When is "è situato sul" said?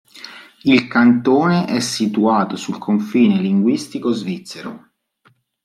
1.67-2.79